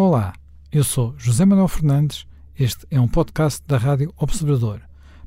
[0.00, 0.32] Olá,
[0.70, 2.24] eu sou José Manuel Fernandes.
[2.56, 4.80] Este é um podcast da Rádio Observador.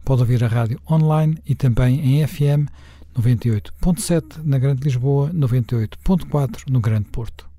[0.06, 2.72] Pode ouvir a rádio online e também em FM
[3.14, 7.50] 98.7 na Grande Lisboa, 98.4 no Grande Porto.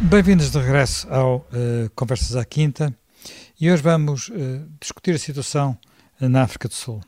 [0.00, 2.92] Bem-vindos de regresso ao uh, Conversas à Quinta
[3.60, 5.78] e hoje vamos uh, discutir a situação
[6.20, 7.00] na África do Sul.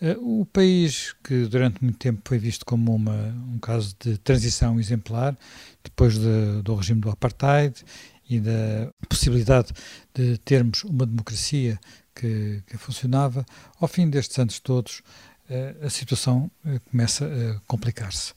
[0.00, 4.78] Uh, o país que durante muito tempo foi visto como uma, um caso de transição
[4.80, 5.36] exemplar,
[5.82, 7.84] depois de, do regime do apartheid
[8.28, 9.72] e da possibilidade
[10.14, 11.78] de termos uma democracia
[12.14, 13.44] que, que funcionava,
[13.80, 15.02] ao fim destes anos todos,
[15.48, 18.34] uh, a situação uh, começa a complicar-se.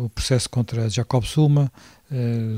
[0.00, 1.70] o processo contra Jacob Zuma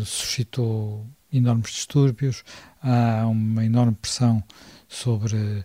[0.05, 2.45] suscitou enormes distúrbios,
[2.83, 4.42] há uma enorme pressão
[4.89, 5.65] sobre eh,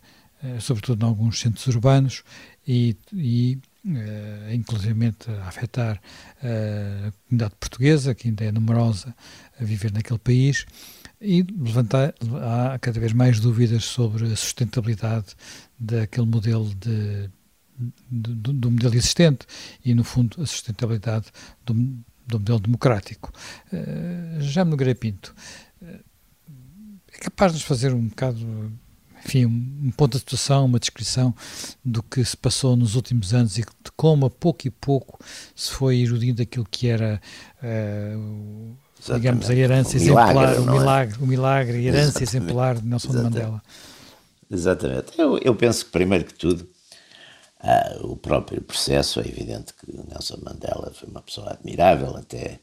[0.59, 2.23] sobretudo em alguns centros urbanos,
[2.67, 6.02] e, e uh, inclusivamente a afetar
[6.41, 9.16] uh, a comunidade portuguesa, que ainda é numerosa
[9.59, 10.66] a viver naquele país,
[11.21, 15.36] e levantar, há cada vez mais dúvidas sobre a sustentabilidade
[15.80, 17.30] daquele modelo de,
[18.09, 19.45] do modelo existente
[19.83, 21.27] e, no fundo, a sustentabilidade
[21.66, 21.73] do,
[22.27, 23.31] do modelo democrático.
[23.71, 25.33] Uh, já me Nogueira Pinto,
[25.81, 28.71] é capaz de nos fazer um bocado
[29.25, 31.33] enfim, um ponto de situação, uma descrição
[31.83, 35.19] do que se passou nos últimos anos e de como a pouco e pouco
[35.55, 37.21] se foi erudindo aquilo que era,
[37.63, 38.77] uh,
[39.13, 41.23] digamos, a herança exemplar, milagre, o, milagre, é?
[41.23, 42.35] o milagre, a herança Exatamente.
[42.35, 43.33] exemplar de Nelson Exatamente.
[43.33, 43.63] Mandela.
[44.52, 45.11] Exatamente.
[45.17, 46.67] Eu, eu, penso que, primeiro que tudo,
[47.63, 52.59] uh, o próprio processo, é evidente que Nelson Mandela foi uma pessoa admirável, até,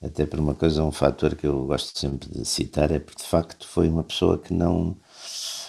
[0.00, 3.28] até por uma coisa, um fator que eu gosto sempre de citar, é porque de
[3.28, 4.96] facto foi uma pessoa que não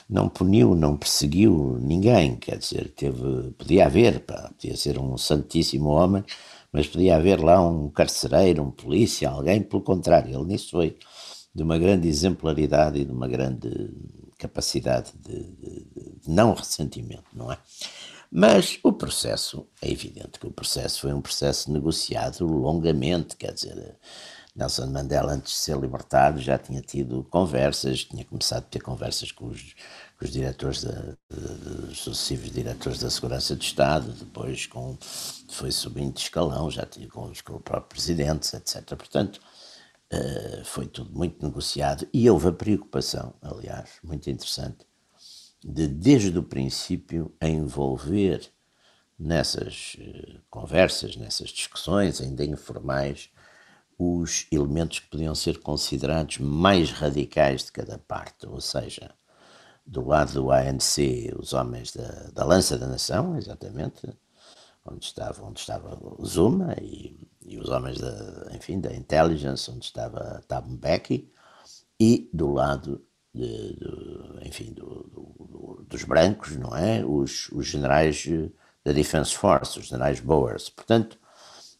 [0.10, 5.90] não puniu, não perseguiu ninguém, quer dizer, teve, podia haver, pá, podia ser um santíssimo
[5.90, 6.24] homem,
[6.72, 10.98] mas podia haver lá um carcereiro, um polícia, alguém, pelo contrário, ele nisso foi
[11.54, 13.92] de uma grande exemplaridade e de uma grande
[14.38, 15.86] capacidade de, de,
[16.24, 17.58] de não ressentimento, não é?
[18.32, 23.98] Mas o processo, é evidente que o processo foi um processo negociado longamente, quer dizer,
[24.56, 29.32] Nelson Mandela, antes de ser libertado, já tinha tido conversas, tinha começado a ter conversas
[29.32, 29.74] com os,
[30.22, 34.98] os diretores, da, de, os sucessivos diretores da Segurança do Estado, depois com,
[35.50, 38.84] foi subindo de escalão, já tinha com, com o próprio presidente, etc.
[38.98, 39.40] Portanto,
[40.14, 44.86] uh, foi tudo muito negociado e houve a preocupação, aliás, muito interessante,
[45.64, 48.52] de desde o princípio envolver
[49.18, 53.30] nessas uh, conversas, nessas discussões, ainda informais,
[53.98, 59.14] os elementos que podiam ser considerados mais radicais de cada parte, ou seja,
[59.90, 64.08] do lado do ANC, os homens da, da Lança da Nação, exatamente,
[64.86, 70.44] onde estava, onde estava Zuma e, e os homens da, enfim, da Intelligence, onde estava
[70.48, 70.80] Thabo
[72.00, 77.04] e do lado de, de, enfim, do, do, dos brancos, não é?
[77.04, 78.28] Os, os generais
[78.86, 80.70] da Defense Force, os generais Boers.
[80.70, 81.20] Portanto,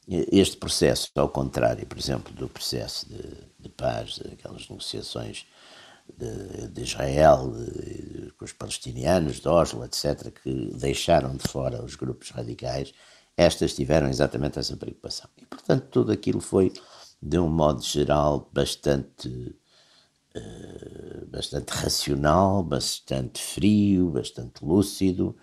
[0.08, 3.22] este processo, ao contrário, por exemplo, do processo de,
[3.60, 5.46] de paz, aquelas negociações
[6.18, 11.96] de, de Israel, de, com os palestinianos, de Oslo, etc., que deixaram de fora os
[11.96, 12.94] grupos radicais,
[13.36, 15.30] estas tiveram exatamente essa preocupação.
[15.38, 16.74] E, portanto, tudo aquilo foi,
[17.22, 19.30] de um modo geral, bastante,
[20.36, 25.36] uh, bastante racional, bastante frio, bastante lúcido,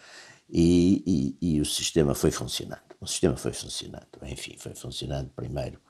[0.49, 4.07] e, e, e o sistema foi funcionando o sistema foi funcionando.
[4.23, 5.81] Enfim, foi funcionando primeiro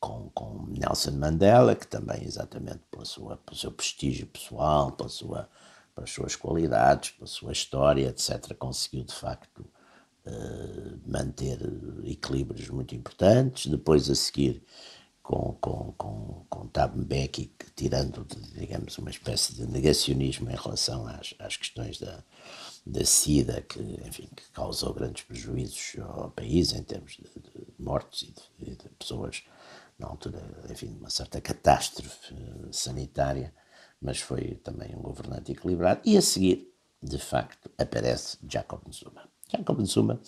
[0.00, 5.48] com, com Nelson Mandela, que também, exatamente pela sua, pelo seu prestígio pessoal, pela sua,
[5.94, 9.60] pelas suas qualidades, pela sua história, etc., conseguiu de facto
[10.26, 11.58] uh, manter
[12.04, 13.66] equilíbrios muito importantes.
[13.66, 14.62] Depois, a seguir,
[15.22, 21.34] com, com, com, com Thabo Mbeki, tirando, digamos, uma espécie de negacionismo em relação às,
[21.38, 22.22] às questões da
[22.88, 28.22] da SIDA, que, enfim, que causou grandes prejuízos ao país em termos de, de mortes
[28.58, 29.42] e de, de, pessoas,
[29.98, 30.40] na altura,
[30.70, 33.52] enfim, uma certa catástrofe eh, sanitária,
[34.00, 36.00] mas foi também um governante equilibrado.
[36.04, 36.72] E a seguir,
[37.02, 39.28] de facto, aparece Jacob Zuma.
[39.50, 40.20] Jacob Zuma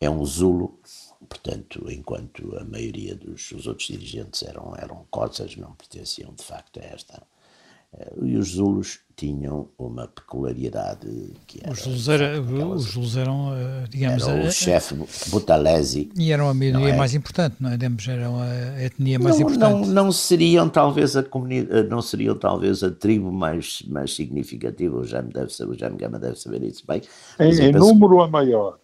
[0.00, 0.80] é um zulo,
[1.28, 6.84] portanto, enquanto a maioria dos outros dirigentes eram, eram cotas, não pertenciam de facto a
[6.84, 7.22] esta
[8.22, 11.08] e os Zulus tinham uma peculiaridade
[11.46, 11.72] que era...
[11.72, 14.26] Os Zulus, era, aquelas, os Zulus eram, eh, digamos...
[14.26, 14.94] Era o chefe
[15.30, 16.10] Butalesi.
[16.14, 16.96] E eram a minoria é?
[16.96, 17.76] mais importante, não é?
[17.76, 19.88] Digamos, eram a etnia mais não, importante.
[19.88, 24.96] Não, não seriam talvez a comunidade, eh, não seriam talvez a tribo mais, mais significativa,
[24.98, 27.00] o Jaime, deve saber, o Jaime Gama deve saber isso bem.
[27.40, 28.78] Em, em número a maior.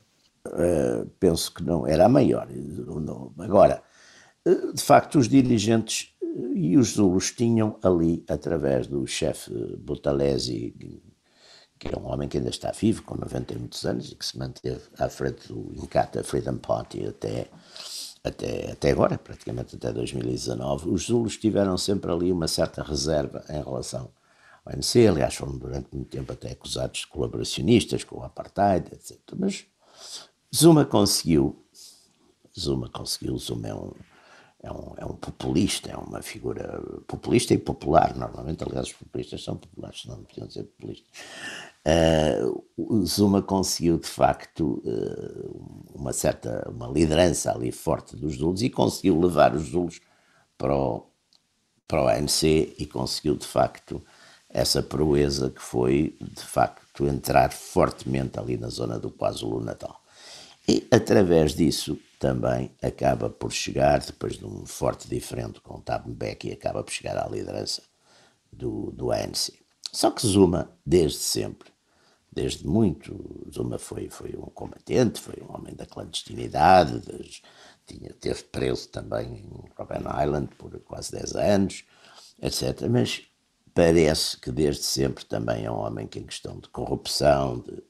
[0.46, 2.48] uh, penso que não era a maior.
[3.38, 3.91] Agora, uh,
[4.44, 6.12] de facto, os dirigentes
[6.54, 10.74] e os Zulus tinham ali, através do chefe Butalesi,
[11.78, 14.24] que é um homem que ainda está vivo, com 90 e muitos anos, e que
[14.24, 17.48] se manteve à frente do Inkatha Freedom Party até,
[18.22, 23.62] até, até agora, praticamente até 2019, os Zulus tiveram sempre ali uma certa reserva em
[23.62, 24.10] relação
[24.64, 29.18] ao ANC, aliás foram durante muito tempo até acusados de colaboracionistas com o Apartheid, etc.
[29.36, 29.66] Mas
[30.54, 31.64] Zuma conseguiu,
[32.58, 33.92] Zuma conseguiu, Zuma é um,
[34.62, 38.14] é um, é um populista, é uma figura populista e popular.
[38.16, 41.08] Normalmente, aliás, os populistas são populares, não podiam ser populistas.
[41.84, 48.70] Uh, Zuma conseguiu, de facto, uh, uma certa uma liderança ali forte dos Zulos e
[48.70, 50.00] conseguiu levar os Zulos
[50.56, 51.06] para o,
[51.88, 54.00] para o ANC e conseguiu, de facto,
[54.48, 60.00] essa proeza que foi, de facto, entrar fortemente ali na zona do KwaZulu-Natal.
[60.68, 66.52] E, através disso, também acaba por chegar, depois de um forte diferente com Thabo Mbeki,
[66.52, 67.82] acaba por chegar à liderança
[68.52, 69.52] do, do ANC.
[69.92, 71.72] Só que Zuma, desde sempre,
[72.30, 77.42] desde muito, Zuma foi, foi um combatente, foi um homem da clandestinidade, des,
[77.84, 81.84] tinha, teve preso também em Robben Island por quase 10 anos,
[82.40, 82.82] etc.
[82.88, 83.22] Mas
[83.74, 87.82] parece que desde sempre também é um homem que em questão de corrupção, de,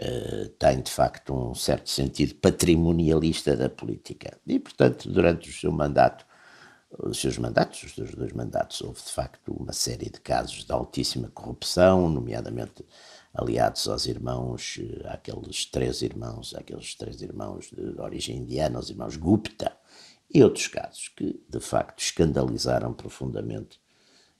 [0.00, 4.38] uh, tem de facto um certo sentido patrimonialista da política.
[4.46, 6.26] E, portanto, durante o seu mandato,
[6.98, 10.72] os seus mandatos, os seus dois mandatos, houve de facto uma série de casos de
[10.72, 12.84] altíssima corrupção, nomeadamente
[13.34, 19.16] aliados aos irmãos, eh, àqueles três irmãos, àqueles três irmãos de origem indiana, os irmãos
[19.16, 19.76] Gupta,
[20.32, 23.80] e outros casos que de facto escandalizaram profundamente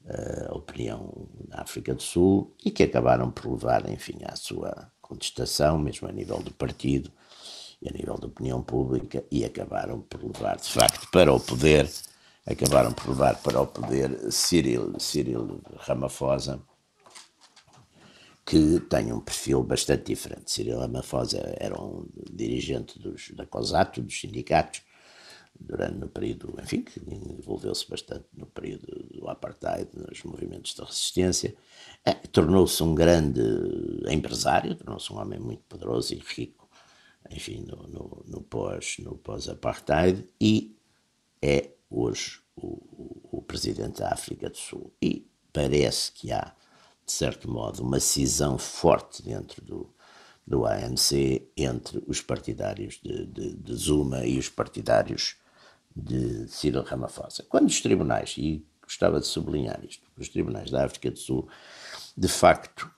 [0.06, 4.90] eh, a opinião na África do Sul e que acabaram por levar, enfim, à sua
[5.08, 7.10] contestação, mesmo a nível do partido
[7.80, 11.88] e a nível da opinião pública, e acabaram por levar, de facto, para o poder,
[12.46, 16.60] acabaram por levar para o poder Cyril, Cyril Ramaphosa,
[18.44, 20.50] que tem um perfil bastante diferente.
[20.50, 24.82] Cyril Ramaphosa era um dirigente dos, da COSATO, dos sindicatos,
[25.60, 31.54] durante no período, enfim, que envolveu-se bastante no período do apartheid, nos movimentos de resistência,
[32.04, 33.42] é, tornou-se um grande
[34.08, 36.68] empresário, tornou-se um homem muito poderoso e rico,
[37.30, 40.76] enfim, no, no, no pós, no pós-apartheid e
[41.42, 44.92] é hoje o, o, presidente da África do Sul.
[45.00, 46.54] E parece que há,
[47.04, 49.94] de certo modo, uma cisão forte dentro do,
[50.46, 55.36] do ANC entre os partidários de, de, de Zuma e os partidários
[55.94, 57.44] de Cyril Ramaphosa.
[57.48, 61.48] Quando os tribunais, e gostava de sublinhar isto, os tribunais da África do Sul,
[62.16, 62.90] de facto,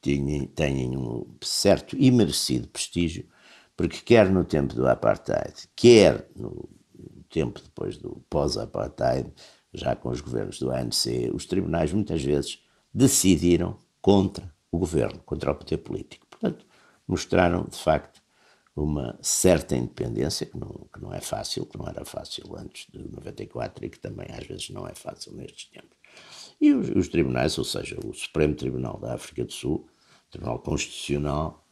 [0.00, 3.26] têm, têm um certo e merecido prestígio,
[3.76, 6.68] porque quer no tempo do apartheid, quer no
[7.28, 9.32] tempo depois do pós-apartheid,
[9.72, 12.62] já com os governos do ANC, os tribunais muitas vezes
[12.92, 16.26] decidiram contra o governo, contra o poder político.
[16.28, 16.66] Portanto,
[17.06, 18.21] mostraram de facto
[18.74, 22.98] uma certa independência, que não, que não é fácil, que não era fácil antes de
[22.98, 25.96] 94 e que também às vezes não é fácil nestes tempos.
[26.60, 29.86] E os, os tribunais, ou seja, o Supremo Tribunal da África do Sul,
[30.30, 31.62] Tribunal Constitucional,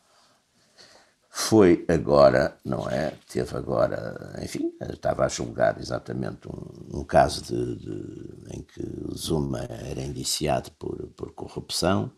[1.33, 3.15] foi agora, não é?
[3.33, 8.83] Teve agora, enfim, estava a julgar exatamente um, um caso de, de, em que
[9.17, 12.11] Zuma era indiciado por, por corrupção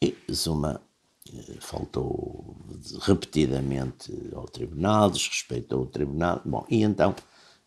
[0.00, 0.80] e Zuma
[1.60, 2.56] faltou
[3.00, 7.14] repetidamente ao tribunal, desrespeitou o tribunal, bom, e então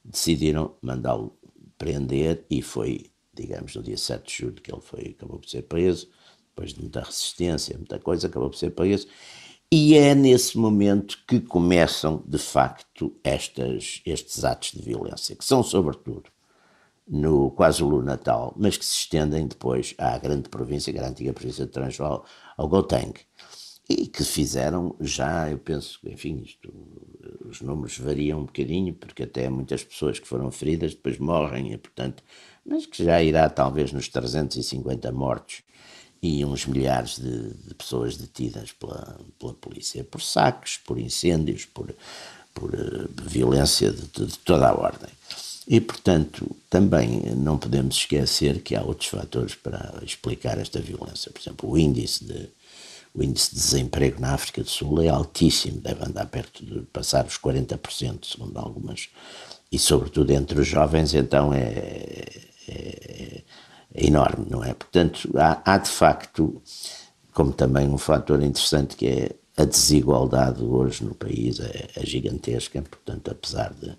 [0.04, 1.36] decidiram mandá-lo
[1.78, 5.64] prender e foi, digamos, no dia 7 de julho que ele foi, acabou por ser
[5.64, 6.10] preso,
[6.50, 9.08] depois de muita resistência, muita coisa, acabou por ser preso,
[9.72, 15.62] e é nesse momento que começam, de facto, estas, estes atos de violência, que são,
[15.62, 16.32] sobretudo,
[17.08, 22.26] no KwaZulu-Natal, mas que se estendem depois à grande província, a antiga província de Transvaal,
[22.58, 23.14] ao Gauteng
[23.90, 26.74] e que fizeram já, eu penso, enfim, isto,
[27.46, 31.78] os números variam um bocadinho, porque até muitas pessoas que foram feridas depois morrem, e
[31.78, 32.22] portanto,
[32.66, 35.64] mas que já irá talvez nos 350 mortos
[36.22, 41.96] e uns milhares de, de pessoas detidas pela, pela polícia, por saques, por incêndios, por,
[42.54, 45.10] por uh, violência de, de toda a ordem.
[45.68, 51.30] E, portanto, também não podemos esquecer que há outros fatores para explicar esta violência.
[51.32, 52.50] Por exemplo, o índice de
[53.18, 57.26] o índice de desemprego na África do Sul é altíssimo, deve andar perto de passar
[57.26, 59.10] os 40%, segundo algumas,
[59.72, 62.24] e sobretudo entre os jovens, então é,
[62.68, 63.44] é,
[63.96, 64.72] é enorme, não é?
[64.74, 66.62] Portanto, há, há, de facto,
[67.34, 72.80] como também um fator interessante que é a desigualdade hoje no país é, é gigantesca,
[72.84, 73.94] portanto, apesar de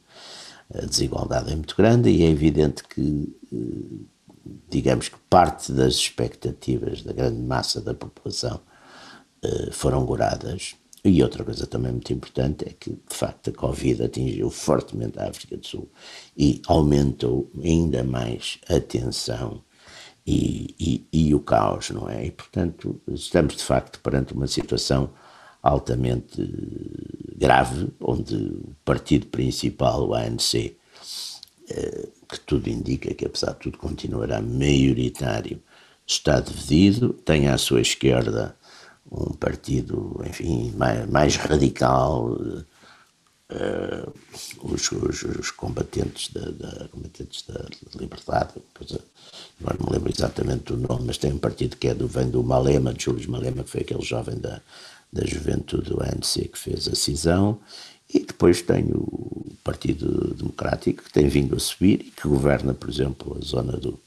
[0.75, 4.29] a desigualdade é muito grande e é evidente que, eh,
[4.69, 8.61] digamos que parte das expectativas da grande massa da população
[9.43, 10.75] eh, foram goradas.
[11.05, 15.29] E outra coisa também muito importante é que, de facto, a Covid atingiu fortemente a
[15.29, 15.89] África do Sul
[16.37, 19.63] e aumentou ainda mais a tensão
[20.27, 22.27] e, e, e, o caos, não é?
[22.27, 25.11] E, portanto, estamos de facto perante uma situação
[25.63, 26.43] altamente
[27.39, 30.77] grave, onde o partido principal, o ANC,
[31.71, 35.63] eh, que tudo indica que, apesar de tudo, continuará maioritário,
[36.07, 38.57] está dividido, tem à sua esquerda
[39.11, 42.33] um partido, enfim, mais, mais radical,
[43.51, 44.13] uh,
[44.63, 47.65] os, os, os, combatentes da, da, combatentes da
[47.99, 48.55] liberdade,
[49.61, 52.43] não me lembro exatamente do nome, mas tem um partido que é do, vem do
[52.43, 54.61] Malema, de Júlio Malema, que foi aquele jovem da,
[55.13, 57.61] da juventude do ANC que fez a cisão,
[58.13, 62.89] e depois tem o Partido Democrático, que tem vindo a subir e que governa, por
[62.89, 64.01] exemplo, a zona do,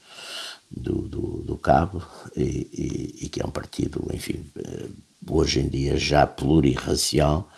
[0.70, 2.02] do, do, do Cabo,
[2.36, 4.88] e, e, e, que é um partido, enfim, eh,
[5.28, 7.48] hoje em dia já plurirracial,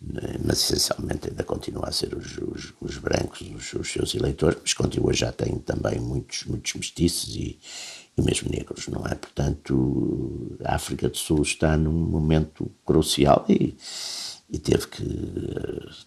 [0.00, 4.58] né, mas essencialmente ainda continua a ser os, os, os brancos, os, os, seus eleitores,
[4.60, 7.58] mas continua já tem também muitos, muitos mestiços e,
[8.18, 9.14] e mesmo negros, não é?
[9.14, 13.76] Portanto, a África do Sul está num momento crucial e,
[14.50, 15.04] e teve, que,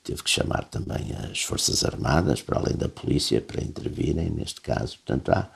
[0.04, 4.98] teve que chamar também as Forças Armadas, para além da polícia, para intervirem neste caso.
[4.98, 5.50] Portanto, há,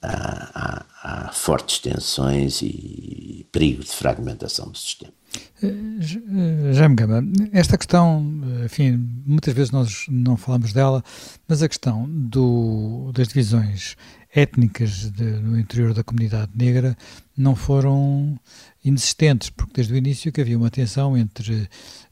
[0.00, 5.12] há, há, há fortes tensões e perigo de fragmentação do sistema.
[5.62, 7.22] Eh, Jaime Gama,
[7.52, 8.24] esta questão,
[8.64, 11.02] enfim, muitas vezes nós não falamos dela,
[11.46, 13.96] mas a questão do, das divisões
[14.34, 16.96] étnicas de, no interior da comunidade negra
[17.36, 18.38] não foram
[18.84, 21.68] inexistentes, porque desde o início que havia uma tensão entre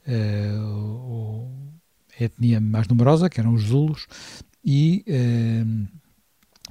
[0.07, 1.47] uh,
[2.19, 4.07] a etnia mais numerosa, que eram os Zulos,
[4.63, 5.87] e, uh,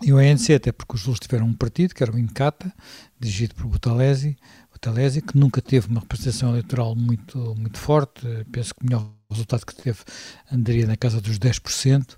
[0.03, 2.73] e o ANC, até porque os Zulos tiveram um partido, que era o Incata,
[3.19, 4.37] dirigido por Butalesi,
[4.81, 9.67] Butalesi que nunca teve uma representação eleitoral muito, muito forte, penso que o melhor resultado
[9.67, 9.99] que teve
[10.51, 12.17] andaria na casa dos 10%, uh,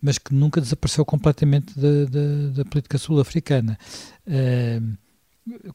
[0.00, 3.76] mas que nunca desapareceu completamente da, da, da política sul-africana.
[4.24, 4.96] Uh,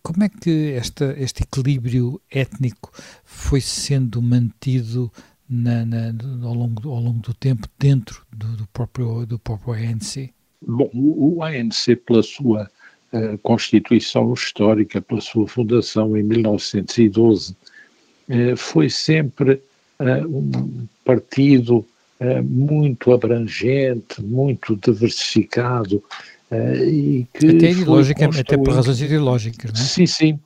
[0.01, 2.89] como é que esta, este equilíbrio étnico
[3.25, 5.12] foi sendo mantido
[5.50, 10.34] na, na, ao, longo, ao longo do tempo dentro do, do, próprio, do próprio ANC?
[10.65, 12.72] Bom, o ANC, pela sua
[13.44, 17.56] constituição histórica, pela sua fundação em 1912,
[18.30, 19.62] uh, foi sempre
[20.00, 21.86] uh, um partido
[22.22, 26.03] eh, muito abrangente, muito diversificado
[26.51, 29.84] eh, e que até ideologicamente, até por razões ideológicas, não é?
[29.84, 30.39] Sim, sim,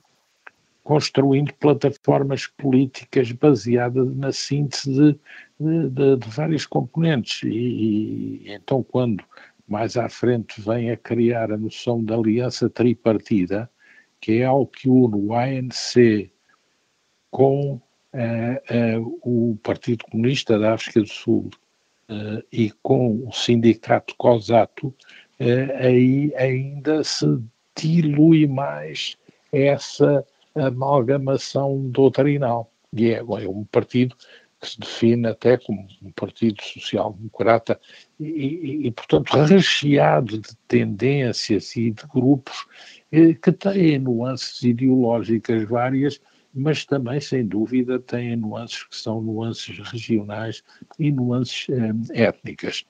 [0.82, 5.18] construindo plataformas políticas baseadas na síntese
[5.60, 9.22] de, de, de vários componentes e, e, então quando
[9.66, 13.68] mais à frente vem a criar a noção da aliança tripartida,
[14.20, 16.30] que é algo que une o ANC
[17.30, 21.50] com uh, uh, o Partido Comunista da África do Sul
[22.08, 24.94] uh, e com o sindicato COSATO,
[25.78, 27.26] aí ainda se
[27.78, 29.18] dilui mais
[29.52, 32.72] essa amalgamação doutrinal.
[32.90, 34.16] E é, é um partido
[34.60, 37.78] que se define até como um partido social-democrata
[38.18, 42.66] e, e, e, portanto, recheado de tendências e de grupos
[43.12, 46.20] eh, que têm nuances ideológicas várias,
[46.54, 50.62] mas também, sem dúvida, têm nuances que são nuances regionais
[50.98, 52.84] e nuances eh, étnicas.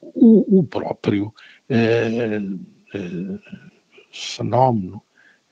[0.00, 1.34] O, o próprio
[1.68, 2.38] eh,
[2.94, 3.38] eh,
[4.12, 5.02] fenómeno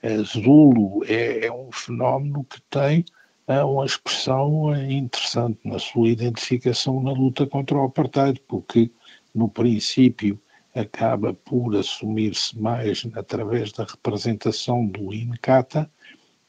[0.01, 3.03] eh, Zulu é, é, um fenómeno que tem
[3.47, 8.91] eh, uma expressão interessante na sua identificação na luta contra o apartheid, porque,
[9.33, 10.39] no princípio,
[10.73, 15.89] acaba por assumir-se mais através da representação do Inkatha,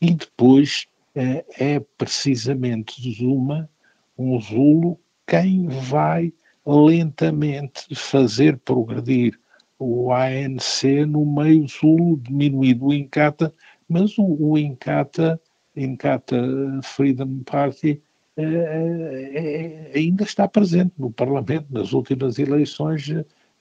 [0.01, 3.69] e depois é, é precisamente Zuma,
[4.17, 6.33] um Zulo, quem vai
[6.67, 9.39] lentamente fazer progredir
[9.79, 13.53] o ANC no meio Zulo, diminuído o Inkatha,
[13.89, 15.41] mas o, o Inkatha,
[15.77, 16.37] Inkatha
[16.83, 18.03] Freedom Party,
[18.37, 21.67] é, é, ainda está presente no Parlamento.
[21.71, 23.07] Nas últimas eleições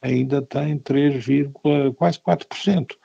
[0.01, 1.25] ainda tem 3,
[1.95, 2.95] quase 4%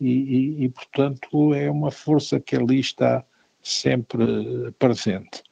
[0.00, 3.24] e, e, e, portanto, é uma força que ali está
[3.62, 5.42] sempre presente.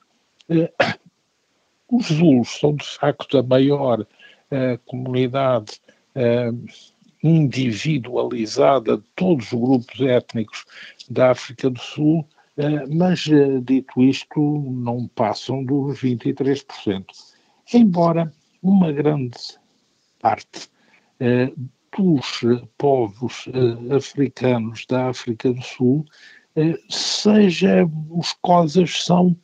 [0.49, 0.73] Eh,
[1.91, 5.81] os Zulus são, de facto, a maior uh, comunidade
[6.17, 6.67] uh,
[7.23, 10.65] individualizada de todos os grupos étnicos
[11.09, 12.27] da África do Sul
[12.91, 13.25] mas,
[13.65, 17.05] dito isto, não passam dos 23%.
[17.73, 18.33] Embora
[18.63, 19.39] uma grande
[20.21, 20.69] parte
[21.97, 22.45] dos
[22.77, 23.47] povos
[23.95, 26.05] africanos da África do Sul
[26.89, 29.37] seja os cosas são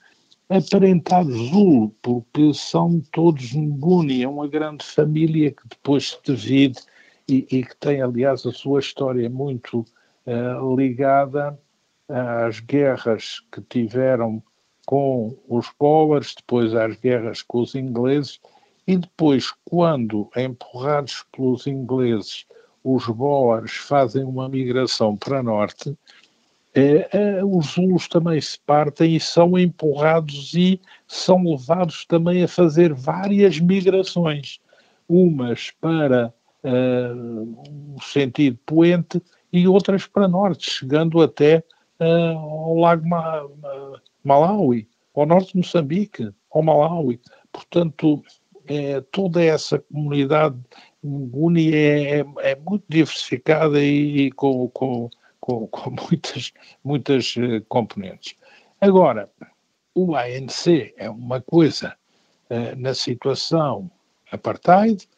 [0.49, 6.81] aparentado Zulu, porque são todos Nguni, é uma grande família que depois se divide
[7.29, 9.85] e, e que tem, aliás, a sua história muito
[10.27, 11.59] uh, ligada
[12.09, 14.43] às guerras que tiveram
[14.87, 18.41] com os Boers, depois às guerras com os ingleses,
[18.87, 22.47] e depois, quando, empurrados pelos ingleses,
[22.83, 25.95] os Boers fazem uma migração para norte,
[26.75, 32.49] é, é, os Zulus também se partem e são empurrados e são levados também a
[32.49, 34.61] fazer várias migrações,
[35.09, 39.21] umas para uh, o sentido poente
[39.53, 41.65] e outras para norte, chegando até
[42.01, 43.49] uh, ao Lago Ma
[44.25, 47.21] Malawi, ao norte de Moçambique, ao Malawi.
[47.53, 48.23] Portanto,
[48.67, 50.59] é, toda essa comunidade
[51.05, 55.09] Nguni é, é, é, muito diversificada e, e com, com
[55.49, 56.53] com, com muitas,
[56.85, 58.35] muitas uh, componentes.
[58.81, 59.31] Agora,
[59.95, 61.97] o ANC é uma coisa
[62.51, 63.91] uh, na situação
[64.31, 65.09] apartheid,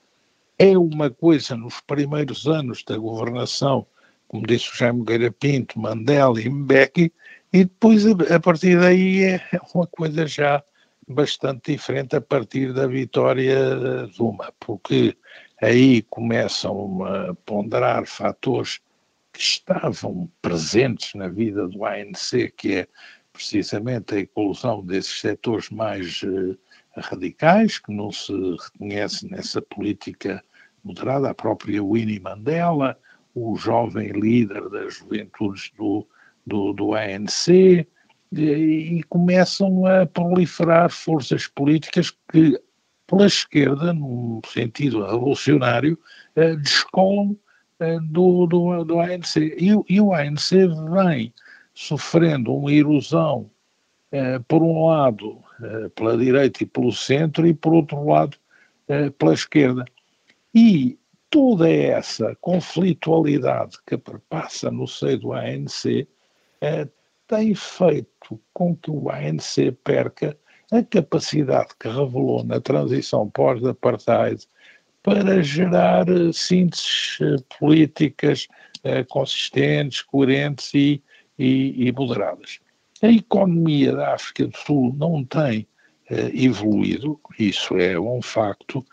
[0.56, 3.86] é uma coisa nos primeiros anos da governação,
[4.30, 7.12] como disse o Jaime Gueira Pinto, Mandela e Mbeki,
[7.52, 9.40] e depois a, partir daí é
[9.74, 10.62] uma coisa já
[11.08, 15.16] bastante diferente a partir da vitória de Zuma, porque
[15.60, 18.78] aí começam a ponderar fatores
[19.32, 22.88] que estavam presentes na vida do ANC, que é
[23.32, 26.56] precisamente a inclusão desses setores mais uh,
[26.96, 30.40] radicais, que não se reconhece nessa política
[30.84, 32.96] moderada, a própria Winnie Mandela,
[33.34, 36.06] o jovem líder das juventudes do,
[36.46, 37.86] do, do ANC,
[38.32, 42.60] e, começam a proliferar forças políticas que,
[43.06, 45.98] pela esquerda, num sentido revolucionário,
[46.36, 47.36] uh, descolam
[47.80, 49.36] eh, do, do, do ANC.
[49.36, 51.32] E, e, o ANC vem
[51.74, 53.50] sofrendo uma erosão,
[54.12, 58.36] eh, por um lado, eh, pela direita e pelo centro, e por outro lado,
[58.86, 59.84] eh, pela esquerda.
[60.54, 60.98] E
[61.30, 66.06] toda essa conflitualidade que perpassa no seio do ANC
[66.60, 66.88] eh,
[67.26, 70.36] tem feito com que o ANC perca
[70.70, 74.46] a capacidade que revelou na transição pós-apartheid
[75.02, 78.46] para gerar eh, sínteses eh, políticas
[78.84, 81.02] eh, consistentes, coerentes e,
[81.38, 82.60] e, e, moderadas.
[83.02, 85.66] A economia da África do Sul não tem
[86.34, 88.84] evoluído, isso é um facto,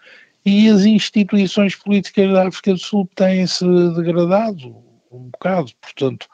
[0.48, 3.66] e as instituições políticas da África do Sul têm-se
[3.98, 4.78] degradado
[5.12, 6.26] um bocado, portanto,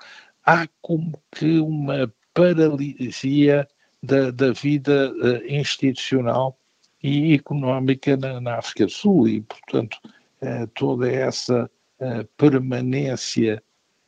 [0.45, 3.67] há como que uma paralisia
[4.03, 5.11] da, da vida
[5.47, 6.55] institucional
[7.01, 9.27] e económica na, na África do Sul.
[9.27, 9.97] E, portanto,
[10.41, 11.67] eh, toda essa
[11.99, 13.63] eh, permanência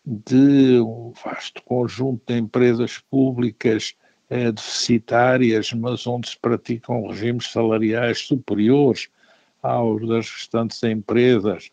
[0.05, 3.95] de um vasto conjunto de empresas públicas
[4.29, 9.07] deficitárias, mas onde se praticam regimes salariais superiores
[9.65, 11.71] aos das restantes empresas,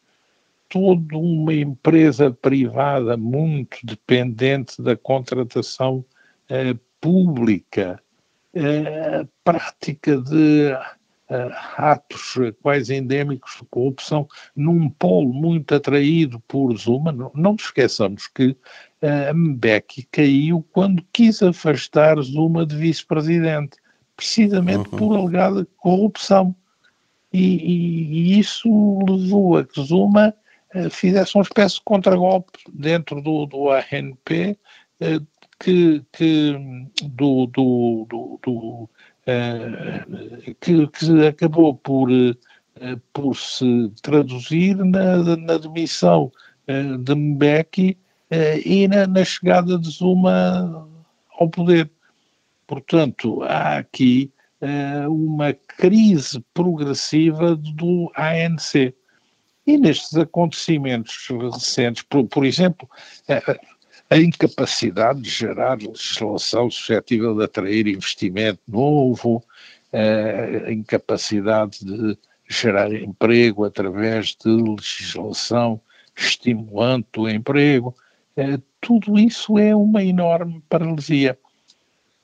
[0.69, 6.05] toda uma empresa privada muito dependente da contratação
[6.49, 8.03] eh, pública,
[8.55, 10.73] eh, prática de
[11.33, 17.11] uh, atos quase endémicos de corrupção num polo muito atraído por Zuma.
[17.13, 18.49] Não, não nos esqueçamos que
[19.03, 23.79] uh, Mbeki caiu quando quis afastar Zuma de vice-presidente,
[24.17, 24.99] precisamente uhum.
[24.99, 26.55] por alegada corrupção.
[27.33, 28.69] E, e, isso
[29.09, 30.35] levou a que Zuma
[30.75, 34.59] uh, fizesse uma espécie de contragolpe dentro do, do ANP,
[35.01, 35.27] uh,
[35.59, 36.53] que, que
[37.03, 38.91] do, do, do, do
[39.27, 40.05] eh,
[40.61, 42.35] que, que, acabou por, eh,
[43.13, 46.33] por se traduzir na, na demissão
[46.67, 47.97] eh, de Mbeki
[48.65, 50.89] e na, na, chegada de Zuma
[51.39, 51.91] ao poder.
[52.67, 54.33] Portanto, há aqui
[55.09, 58.95] uma crise progressiva do ANC.
[59.67, 62.89] E nestes acontecimentos recentes, por, por exemplo,
[64.11, 69.43] a incapacidade de gerar legislação suscetível de atrair investimento novo,
[69.93, 75.81] a incapacidade de gerar emprego através de legislação
[76.17, 77.95] estimulante do emprego,
[78.81, 81.39] tudo isso é uma enorme paralisia.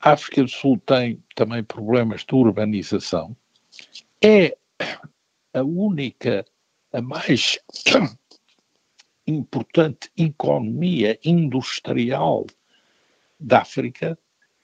[0.00, 3.37] A África do Sul tem também problemas de urbanização,
[4.22, 4.56] é
[5.52, 6.44] a única,
[6.92, 7.58] a mais
[9.26, 12.46] importante economia industrial
[13.38, 14.18] da África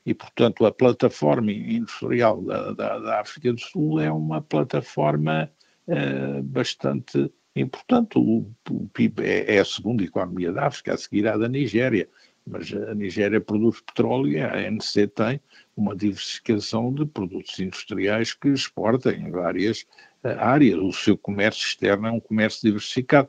[0.07, 5.51] e, portanto, a plataforma industrial da, da, da África do Sul é uma plataforma
[5.88, 8.18] uh, bastante importante.
[8.18, 12.09] O, o PIB é, é, a segunda economia da África, a seguir à da Nigéria,
[12.46, 15.40] mas a Nigéria produz petróleo e a ANC tem
[15.76, 19.83] uma diversificação de produtos industriais que exporta em várias
[20.22, 20.78] uh, áreas.
[20.78, 23.28] O seu comércio externo é um comércio diversificado.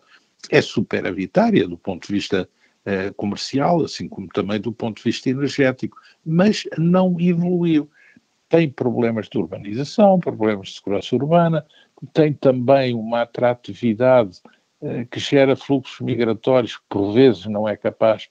[0.50, 2.48] É superavitária do ponto de vista
[2.88, 7.90] eh, comercial, assim como também do ponto de vista energético, mas não evoluiu.
[8.48, 11.66] Tem problemas de urbanização, problemas de segurança urbana,
[12.14, 14.40] tem também uma atratividade
[14.84, 18.30] eh, que gera fluxos migratórios que por vezes não é capaz de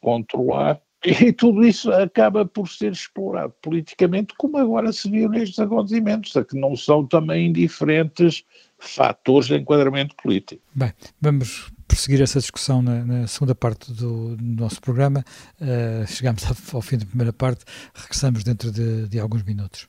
[0.00, 6.36] controlar, e tudo isso acaba por ser explorado politicamente, como agora se viu nestes acontecimentos,
[6.36, 8.44] a que não são também diferentes
[8.78, 10.62] fatores de enquadramento político.
[10.74, 15.24] Bem, vamos prosseguir essa discussão na, na segunda parte do, do nosso programa.
[15.60, 19.88] Uh, chegamos ao fim da primeira parte, regressamos dentro de, de alguns minutos.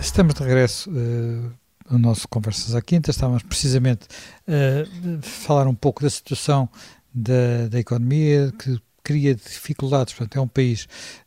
[0.00, 1.52] Estamos de regresso uh,
[1.90, 3.10] ao nosso Conversas à Quinta.
[3.10, 4.06] Estávamos precisamente
[4.46, 6.68] uh, a falar um pouco da situação
[7.12, 10.14] da, da economia que cria dificuldades.
[10.14, 10.86] Portanto, é um país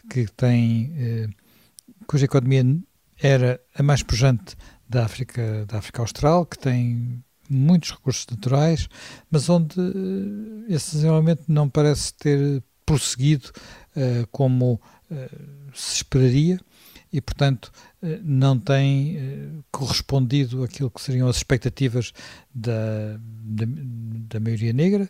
[0.09, 1.33] que tem,
[2.07, 2.63] cuja economia
[3.21, 4.55] era a mais pujante
[4.87, 8.87] da África, da África Austral, que tem muitos recursos naturais,
[9.29, 13.51] mas onde eh, esse desenvolvimento não parece ter prosseguido
[14.31, 14.79] como
[15.73, 16.59] se esperaria
[17.11, 17.71] e, portanto,
[18.23, 22.11] não tem correspondido àquilo que seriam as expectativas
[22.53, 23.65] da, da,
[24.29, 25.09] da maioria negra,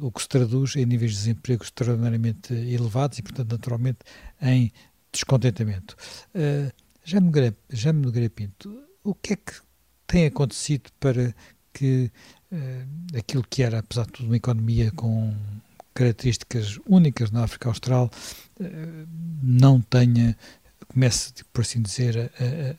[0.00, 3.98] o que se traduz em níveis de desemprego extraordinariamente elevados e, portanto, naturalmente,
[4.40, 4.72] em
[5.12, 5.96] descontentamento.
[7.04, 9.52] Já me Nogueira Pinto, o que é que
[10.06, 11.34] tem acontecido para
[11.72, 12.10] que
[13.16, 15.34] aquilo que era, apesar de tudo, uma economia com
[15.92, 18.10] características únicas na África Austral
[19.42, 20.36] não tenha,
[20.96, 22.32] comece, por assim dizer,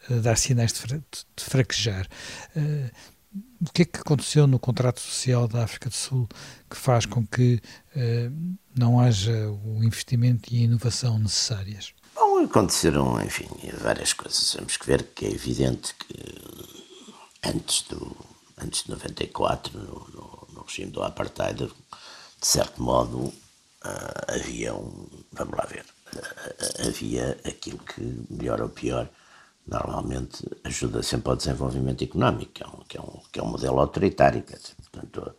[0.10, 2.08] a, a, dar sinais de, fra de fraquejar.
[2.56, 2.90] Uh,
[3.62, 6.28] o que é que aconteceu no contrato social da África do Sul
[6.68, 7.62] que faz com que
[8.76, 11.94] não haja o investimento e a inovação necessárias?
[12.16, 13.48] Bom, aconteceram, enfim,
[13.80, 14.52] várias coisas.
[14.52, 16.16] Temos que ver que é evidente que
[17.44, 18.18] antes, do,
[18.58, 21.68] antes de 94, no, no, no regime do apartheid,
[22.40, 23.34] de certo modo, uh,
[24.28, 25.08] havia um.
[25.32, 25.86] Vamos lá ver.
[26.88, 29.10] Havia aquilo que, melhor ou pior,
[29.68, 33.48] normalmente ajuda sempre ao desenvolvimento económico, que é um, que é um, que é um
[33.48, 34.42] modelo autoritário.
[34.44, 35.36] Quer dizer, portanto,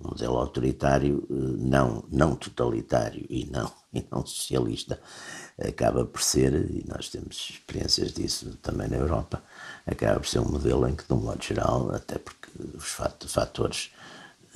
[0.00, 5.00] um modelo autoritário, não, não totalitário e não, e não socialista,
[5.58, 9.42] acaba por ser, e nós temos experiências disso também na Europa,
[9.86, 12.88] acaba por ser um modelo em que, de um modo geral, até porque os
[13.32, 13.92] fatores,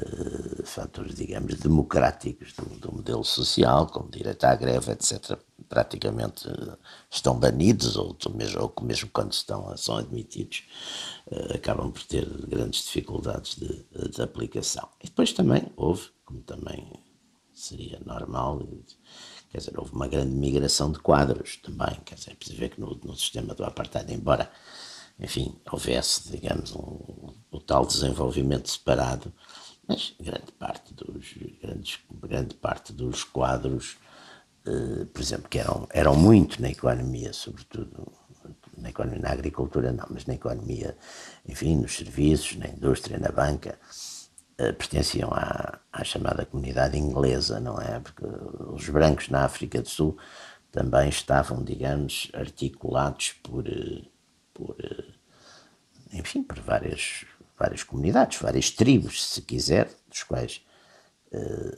[0.02, 5.38] uh, fatores digamos, democráticos do, do, modelo social, como direito à greve, etc.,
[5.68, 6.76] praticamente uh,
[7.10, 10.64] estão banidos, ou, mesmo, ou mesmo quando estão, são admitidos,
[11.30, 14.88] uh, acabam por ter grandes dificuldades de, de aplicação.
[15.02, 16.92] E depois também houve, como também
[17.54, 18.66] seria normal,
[19.50, 22.80] quer dizer, houve uma grande migração de quadros também, quer dizer, é preciso ver que
[22.80, 24.50] no, no sistema do apartheid, embora,
[25.20, 29.32] enfim, houvesse, digamos, um, um tal desenvolvimento separado,
[29.87, 33.97] mas grande parte dos, grandes, grande parte dos quadros,
[34.66, 38.12] eh, por exemplo, que eram, eram muito na economia, sobretudo
[38.77, 40.97] na economia, na agricultura não, mas na economia,
[41.47, 43.79] enfim, nos serviços, na indústria, na banca,
[44.59, 47.99] eh, pertenciam à, à, chamada comunidade inglesa, não é?
[48.01, 50.16] Porque os brancos na África do Sul
[50.71, 54.03] também estavam, digamos, articulados por, eh,
[54.55, 54.77] por
[56.12, 57.25] enfim, por várias,
[57.62, 60.62] várias comunidades, várias tribos, se quiser, dos quais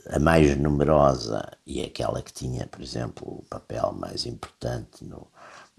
[0.09, 5.27] a mais numerosa e aquela que tinha, por exemplo, o papel mais importante no,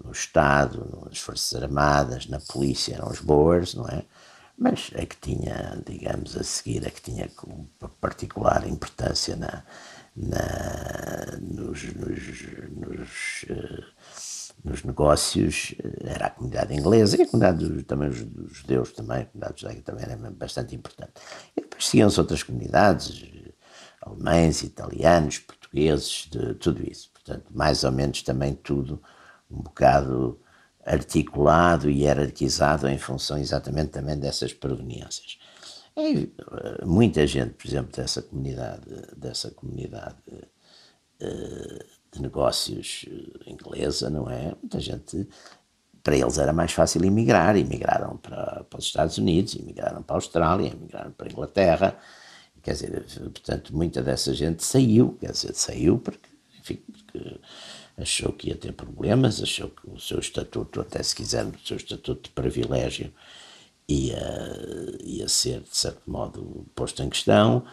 [0.03, 4.03] no Estado, nas Forças Armadas, na polícia, eram os Boers, não é?
[4.57, 7.29] mas a que tinha, digamos, a seguir, a que tinha
[8.01, 9.63] particular importância na,
[10.15, 12.41] na, nos, nos,
[12.71, 13.83] nos, uh,
[14.63, 19.21] nos, negócios eh, era a comunidade inglesa e a comunidade dos, também dos, judeus também,
[19.21, 21.13] a comunidade judaica também era bastante importante.
[21.55, 23.25] E depois seguiam-se outras comunidades,
[24.01, 27.11] alemães, italianos, portugueses, de, tudo isso.
[27.13, 29.01] Portanto, mais ou menos também tudo
[29.49, 30.39] um bocado
[30.85, 35.37] articulado e hierarquizado em função exatamente também dessas proveniências.
[35.97, 38.85] E, eh, muita gente, por exemplo, dessa comunidade,
[39.17, 40.15] dessa comunidade
[41.21, 44.53] uh, de negócios eh, inglesa, não é?
[44.61, 45.27] Muita gente,
[46.03, 50.17] para eles era mais fácil emigrar, emigraram para, para os Estados Unidos, emigraram para a
[50.17, 51.97] Austrália, emigraram para a Inglaterra,
[52.61, 57.39] quer dizer, portanto, muita dessa gente saiu, quer dizer, saiu porque, enfim, porque
[57.97, 61.77] achou que ia ter problemas, achou que o seu estatuto, até se quiser, o seu
[61.77, 63.11] estatuto de privilégio
[63.87, 64.19] ia,
[65.03, 67.65] ia ser, de certo modo, posto em questão,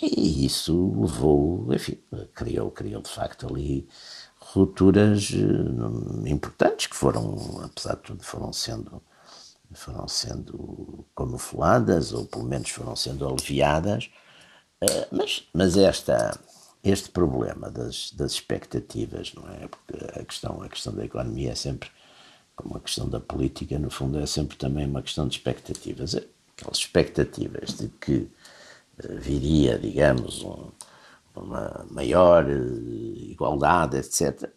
[0.00, 1.98] e isso levou, enfim,
[2.34, 3.88] criou, criou de facto ali
[4.38, 9.02] rupturas eh, importantes que foram, apesar de tudo, foram sendo
[9.74, 14.10] foram sendo camufladas ou pelo menos foram sendo aliviadas,
[14.82, 16.38] eh, mas, mas esta
[16.84, 19.68] este problema das, das expectativas, não é?
[19.68, 21.88] Porque a questão, a questão da economia é sempre,
[22.62, 26.14] como a questão da política, no fundo, é sempre também uma questão de expectativas.
[26.14, 30.70] Aquelas expectativas de que uh, viria, digamos, um,
[31.34, 34.48] uma maior uh, igualdade, etc.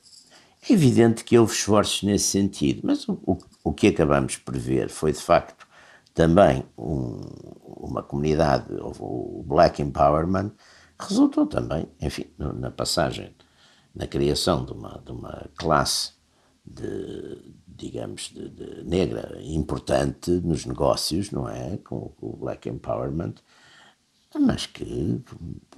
[0.70, 4.90] É evidente que houve esforços nesse sentido, mas o, o, o que acabamos por ver
[4.90, 5.66] foi, de facto,
[6.14, 7.22] também um,
[7.66, 8.66] uma comunidade,
[9.00, 10.52] o Black Empowerment,
[10.98, 13.36] resultou também, enfim, na passagem,
[13.94, 16.14] na criação de uma, de uma classe
[16.66, 17.38] de,
[17.76, 21.78] digamos, de, de negra importante nos negócios, não é?
[21.78, 23.36] Com, com, o Black Empowerment,
[24.40, 25.22] mas que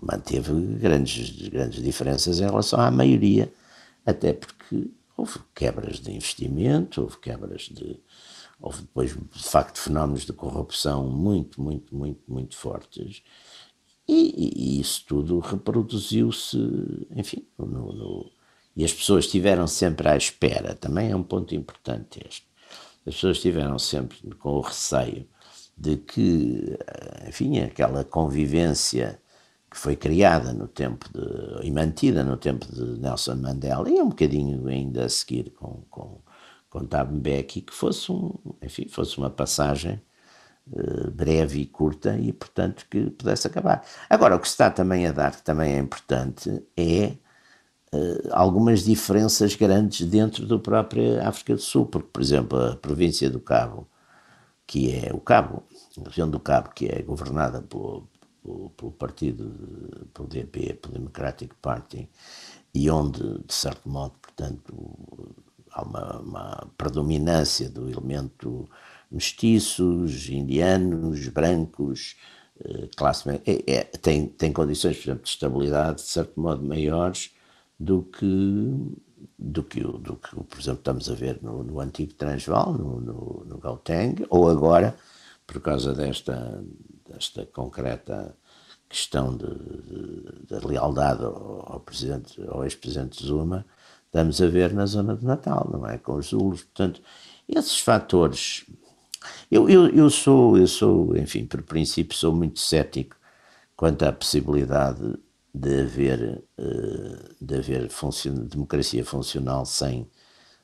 [0.02, 3.52] manteve grandes, grandes diferenças em relação à maioria,
[4.06, 8.00] até porque houve quebras de investimento, houve quebras de.
[8.60, 13.22] Houve depois, de facto, fenómenos de corrupção muito, muito, muito, muito fortes
[14.08, 16.58] e, e isso tudo reproduziu-se,
[17.16, 18.32] enfim, no, no,
[18.78, 22.48] e as pessoas estiveram sempre à espera, também é um ponto importante este.
[23.08, 25.28] As pessoas estiveram sempre com o receio
[25.76, 26.78] de que,
[27.28, 29.20] enfim, aquela convivência
[29.70, 34.10] que foi criada no tempo de, e mantida no tempo de Nelson Mandela, e um
[34.10, 36.22] bocadinho ainda a seguir com, com,
[36.70, 40.00] com Thabo Mbeki, que fosse, um, enfim, fosse uma passagem
[40.72, 43.84] eh, breve e curta e, portanto, que pudesse acabar.
[44.08, 47.14] Agora, o que se está também a dar, que também é importante, é
[48.32, 53.40] algumas diferenças grandes dentro do próprio África do Sul, porque, por exemplo, a província do
[53.40, 53.88] Cabo,
[54.66, 55.64] que é o Cabo,
[56.00, 58.08] a região do Cabo, que é governada pelo,
[58.44, 59.52] pelo, pelo partido,
[60.14, 62.10] pelo DP, pelo Democratic Party,
[62.74, 64.74] e onde, de certo modo, portanto,
[65.72, 68.68] há uma, uma predominância do elemento
[69.10, 72.16] mestiços, indianos, brancos,
[72.60, 77.32] eh, classe é, é, tem, tem condições, por exemplo, de estabilidade, de certo modo, maiores
[77.80, 78.26] do que,
[79.38, 83.46] do que, do que por exemplo, estamos a ver no, no antigo Transvaal, no, no,
[83.46, 84.96] no Gauteng, ou agora,
[85.46, 86.64] por causa desta,
[87.08, 88.36] desta concreta
[88.90, 93.66] questão de, de, de lealdade ao, ao, presidente, ao ex-presidente Zuma,
[94.06, 95.98] estamos a ver na zona de Natal, não é?
[95.98, 96.64] Com os Zulus.
[96.64, 97.02] Portanto,
[97.50, 98.66] esses fatores
[99.50, 103.16] eu, eu, eu, sou, eu sou, enfim, por princípio, sou muito cético
[103.76, 105.18] quanto à possibilidade
[105.58, 110.10] de haver, eh, de haver funcion, democracia funcional sem,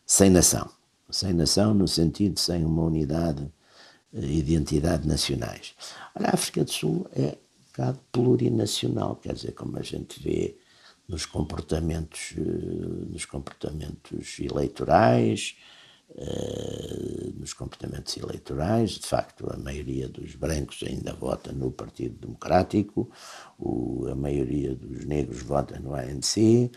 [0.06, 0.70] sem nação.
[1.10, 3.52] Sem nação, no sentido sem uma unidade
[4.14, 5.76] e eh, identidade nacionais.
[6.16, 10.58] Olha, a África do Sul é um bocado plurinacional, quer dizer, como a gente vê
[11.08, 12.42] nos comportamentos, eh,
[13.12, 15.56] nos comportamentos eleitorais,
[17.36, 18.92] nos comportamentos eleitorais.
[18.92, 23.10] De facto, a maioria dos brancos ainda vota no Partido Democrático,
[23.60, 26.38] o, a maioria dos negros vota no ANC.
[26.38, 26.70] E,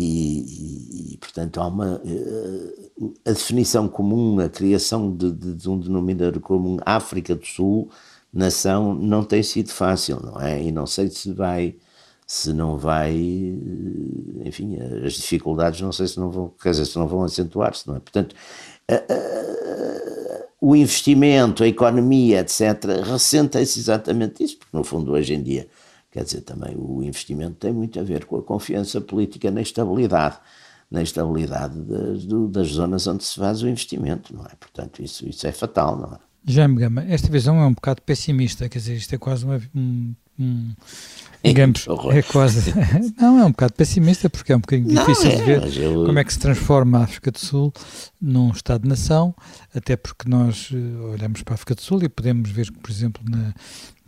[0.00, 5.76] e, e, portanto há uma uh, a definição comum, a criação de, de, de, um
[5.76, 7.90] denominador comum África do Sul,
[8.32, 10.62] nação, não tem sido fácil, não é?
[10.62, 11.74] E não sei se vai
[12.30, 13.16] se não vai,
[14.44, 17.96] enfim, as dificuldades não sei se não vão, quer dizer, se não vão acentuar-se, não
[17.96, 18.00] é?
[18.00, 18.36] Portanto,
[20.60, 25.68] o investimento, a economia, etc., ressentem-se exatamente isso, porque no fundo hoje em dia,
[26.10, 30.36] quer dizer, também o investimento tem muito a ver com a confiança política na estabilidade,
[30.90, 34.50] na estabilidade das, das zonas onde se faz o investimento, não é?
[34.60, 36.18] Portanto, isso, isso é fatal, não é?
[36.44, 40.14] Jaime Gama, esta visão é um bocado pessimista, quer dizer, isto é quase uma, um,
[40.38, 40.72] um,
[41.42, 42.72] digamos, é quase,
[43.20, 46.04] não, é um bocado pessimista porque é um bocadinho difícil é, de ver eu...
[46.04, 47.72] como é que se transforma a África do Sul
[48.20, 49.34] num Estado-nação,
[49.74, 52.90] até porque nós eh, olhamos para a África do Sul e podemos ver que, por
[52.90, 53.54] exemplo, na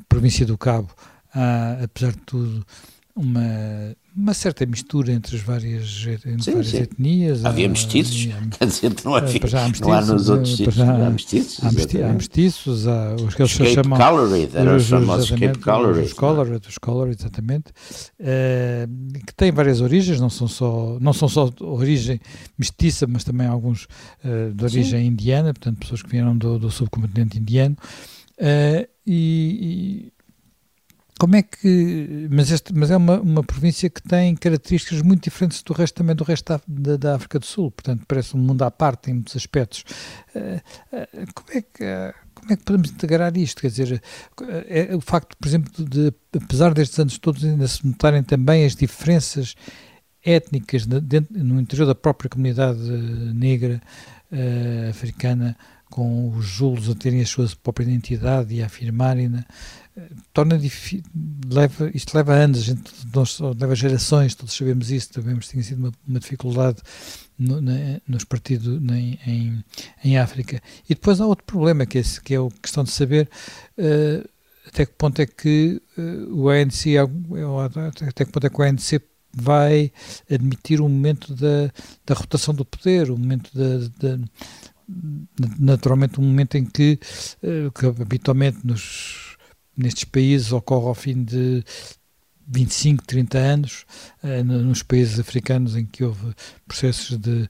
[0.08, 0.88] província do Cabo
[1.34, 2.66] há, apesar de tudo,
[3.14, 6.76] uma, uma certa mistura entre as várias, entre sim, várias sim.
[6.78, 7.44] etnias.
[7.44, 11.06] Havia há, mestiços, quer dizer, não, havia, há mestiços, não há nos outros sítios, já,
[11.06, 11.64] há mestiços.
[11.64, 13.98] Há, mesti, há mestiços, há os que eles se chamam...
[13.98, 16.06] Colored, eram os famosos Cape Colored.
[16.06, 17.70] Os Colored, os Colored, exatamente,
[18.20, 22.20] uh, que têm várias origens, não são só, não são só de origem
[22.58, 23.84] mestiça, mas também alguns
[24.24, 25.06] uh, de origem sim.
[25.06, 27.76] indiana, portanto pessoas que vieram do, do subcontinente indiano,
[28.38, 30.19] uh, e, e
[31.20, 32.28] como é que.
[32.30, 36.16] Mas, este, mas é uma, uma província que tem características muito diferentes do resto também
[36.16, 39.36] do resto da, da, África do Sul, portanto, parece um mundo à parte em muitos
[39.36, 39.84] aspectos.
[40.34, 40.56] Uh,
[40.96, 41.84] uh, como é que.
[41.84, 43.60] Uh, como é que podemos integrar isto?
[43.60, 44.02] Quer dizer,
[44.66, 48.74] é, o facto, por exemplo, de, apesar destes anos todos ainda se notarem também as
[48.74, 49.54] diferenças
[50.24, 52.80] étnicas no interior da própria comunidade
[53.34, 53.82] negra
[54.88, 55.54] africana,
[55.90, 59.44] com os julos a terem a sua própria identidade e a afirmarem-na,
[60.32, 61.04] torna difícil,
[61.46, 65.78] leva, isto leva anos, gente, nós, leva gerações, todos sabemos isso, sabemos que tinha sido
[65.78, 66.78] uma, uma dificuldade
[67.38, 69.64] no, na, nos partidos na, em,
[70.04, 70.62] em África.
[70.84, 73.28] E depois há outro problema, que é, esse, que é a questão de saber
[73.78, 74.28] uh,
[74.66, 76.96] até que ponto é que uh, o ANC,
[78.08, 79.00] até que ponto é que o ANC
[79.32, 79.92] vai
[80.30, 81.72] admitir o um momento da,
[82.04, 84.24] da rotação do poder, o um momento da, da
[85.58, 86.98] naturalmente um momento em que,
[87.42, 89.36] uh, que habitualmente nos
[89.76, 91.64] nestes países ocorre ao fim de
[92.46, 93.86] 25, 30 anos,
[94.22, 96.34] uh, nos países africanos em que houve
[96.66, 97.48] processos de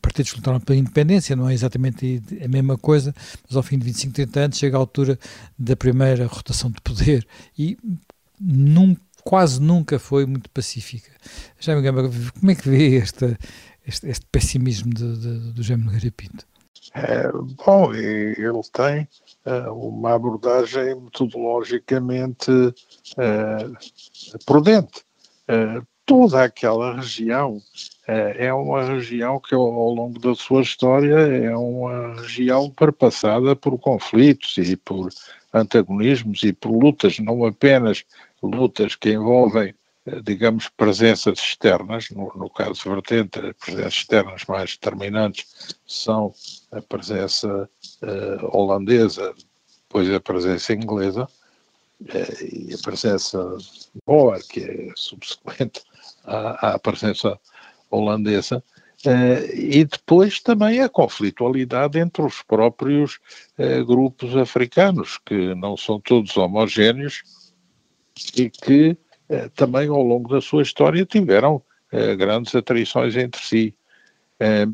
[0.00, 3.14] partidos que lutaram pela independência, não é exatamente a mesma coisa,
[3.46, 5.18] mas ao fim de 25, 30 anos chega a altura
[5.58, 7.26] da primeira rotação de poder
[7.58, 7.76] e
[8.40, 11.10] num, quase nunca foi muito pacífica.
[11.60, 13.36] Já me Gamba, como é que vê este,
[13.86, 16.46] este, este pessimismo de, de, do Jaime Nogueira Pinto?
[16.94, 17.30] É,
[17.64, 19.08] bom, ele tem
[19.46, 25.02] uh, uma abordagem metodologicamente uh, prudente.
[25.48, 27.58] Uh, toda aquela região
[28.06, 34.58] é uma região que, ao, longo da sua história, é uma região perpassada por conflitos
[34.58, 35.08] e por
[35.54, 38.04] antagonismos e por lutas, não apenas
[38.42, 39.72] lutas que envolvem
[40.22, 46.34] digamos, presenças externas, no, no caso vertente, as presenças externas mais determinantes são
[46.72, 47.68] a presença
[48.02, 49.32] uh, holandesa,
[49.88, 51.28] depois a presença inglesa,
[52.00, 53.56] uh, e a presença
[54.04, 55.82] boa, que é subsequente
[56.24, 57.38] à, à presença
[57.88, 58.62] holandesa,
[59.06, 63.20] uh, e depois também a conflitualidade entre os próprios
[63.86, 67.22] grupos africanos, que não são todos homogéneos
[68.36, 68.96] e que
[69.32, 73.74] eh, também ao longo da sua história tiveram eh, grandes atrições entre si.
[74.38, 74.66] Eh,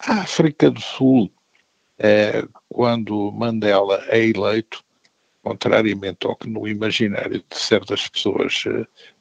[0.00, 1.30] a África do Sul,
[2.68, 4.82] quando Mandela é eleito,
[5.42, 8.64] contrariamente ao que no imaginário de certas pessoas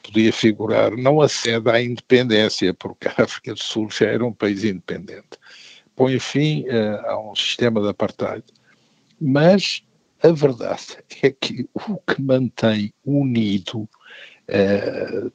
[0.02, 4.64] podia figurar, não acede à independência, porque a África do Sul já era um país
[4.64, 5.38] independente.
[5.96, 6.66] Põe fim
[7.06, 8.44] a um sistema de apartheid.
[9.20, 9.84] Mas
[10.24, 13.90] a verdade é que o que mantém unido
[14.50, 15.32] uh,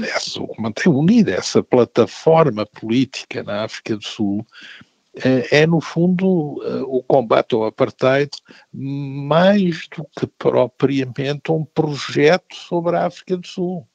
[0.00, 5.80] essa, o que mantém unida essa plataforma política na África do Sul uh, é, no
[5.80, 6.26] fundo,
[6.62, 8.30] uh, o combate ao apartheid,
[8.72, 13.86] mais do que propriamente um projeto sobre a África do Sul.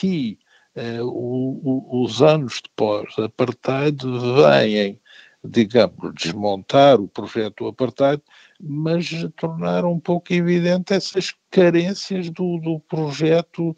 [0.00, 0.38] e
[0.76, 5.00] os anos depois apartheid vêm,
[5.44, 8.20] digamos, desmontar o projeto do apartheid
[8.60, 13.74] mas tornar um pouco evidente essas carências do, do projeto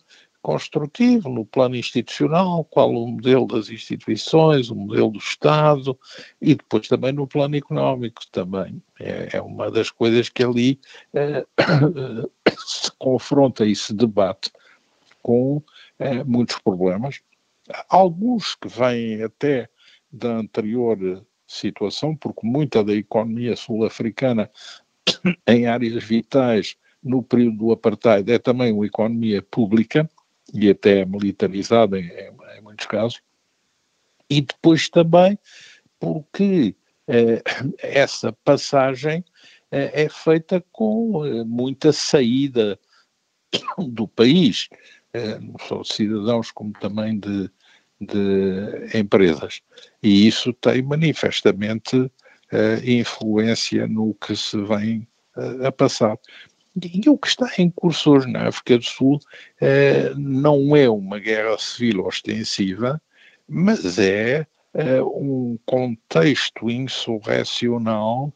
[0.46, 5.98] construtivo no plano institucional, qual o modelo das instituições, o modelo do Estado
[6.40, 8.80] e depois também no plano económico também.
[9.00, 10.78] É, é uma das coisas que ali
[11.12, 11.44] é,
[12.64, 14.52] se confronta e se debate
[15.20, 15.60] com
[15.98, 17.20] é, muitos problemas,
[17.88, 19.68] alguns que vêm até
[20.12, 24.50] da anterior situação, porque muita da economia sul-africana
[25.46, 30.08] em áreas vitais no período do apartheid é também uma economia pública
[30.52, 32.10] e até militarizada em,
[32.56, 33.20] em muitos casos,
[34.28, 35.38] e depois também
[35.98, 36.74] porque
[37.06, 37.42] eh,
[37.78, 39.24] essa passagem
[39.70, 42.78] eh, é feita com eh, muita saída
[43.78, 44.68] do país,
[45.12, 47.50] eh, não só de cidadãos como também de,
[48.00, 49.60] de empresas.
[50.02, 52.10] E isso tem manifestamente uh,
[52.84, 55.06] influência no que se vem
[55.36, 56.18] uh, a passar.
[56.82, 61.18] E o que está em curso hoje na África do Sul uh, não é uma
[61.18, 63.00] guerra civil ostensiva,
[63.48, 64.46] mas é
[65.02, 68.30] um contexto insurrecional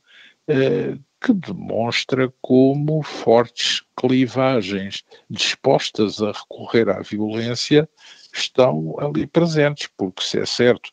[1.20, 7.86] que demonstra como fortes clivagens dispostas a recorrer à violência
[8.32, 10.90] estão ali presentes, porque se é certo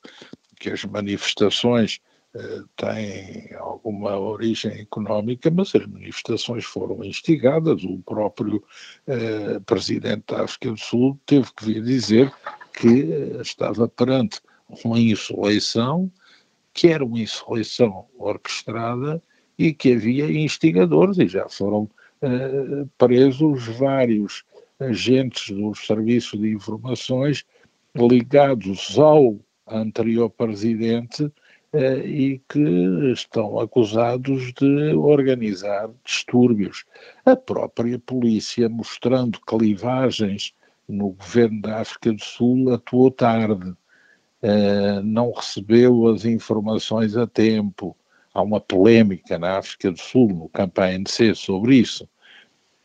[0.59, 1.99] que as manifestações
[2.35, 7.83] uh, têm alguma origem económica, mas as manifestações foram instigadas.
[7.83, 8.57] O próprio
[9.07, 12.33] uh, presidente da África do Sul teve que vir dizer
[12.73, 14.41] que uh, estava perante
[14.83, 16.11] uma insurreição,
[16.73, 19.21] que era uma insurreição orquestrada
[19.57, 21.89] e que havia instigadores e já foram
[22.21, 24.43] uh, presos vários
[24.79, 27.45] agentes dos serviços de informações
[27.95, 31.31] ligados ao anterior presidente
[31.73, 36.85] eh, e que estão acusados de organizar distúrbios.
[37.25, 40.53] A própria polícia, mostrando clivagens
[40.87, 43.73] no governo da África do Sul, atuou tarde,
[44.41, 47.97] eh, não recebeu as informações a tempo.
[48.33, 52.07] Há uma polémica na África do Sul, no campo ANC, sobre isso.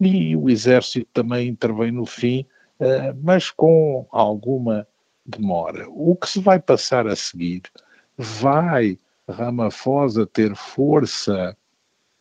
[0.05, 2.44] E o exército também intervém no fim,
[2.80, 4.84] eh, mas com alguma
[5.24, 5.86] demora.
[5.88, 7.62] O que se vai passar a seguir
[8.18, 8.98] vai
[9.28, 11.57] Ramaphosa ter força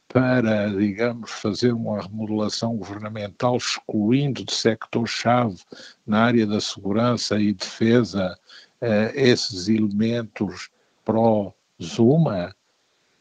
[0.07, 5.57] para, digamos, fazer uma remodelação governamental excluindo de sector-chave
[6.05, 8.37] na área da segurança e defesa
[8.79, 10.69] uh, esses elementos
[11.03, 12.55] pró-Zuma,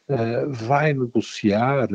[0.06, 1.88] uh, vai negociar.